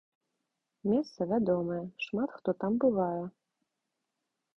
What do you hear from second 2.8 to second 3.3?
бывае.